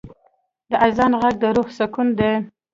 [0.69, 2.31] د آذان ږغ د روح سکون دی.